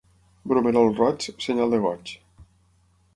Bromerol 0.53 0.89
roig, 1.01 1.27
senyal 1.47 1.75
de 1.77 1.81
goig. 1.87 2.15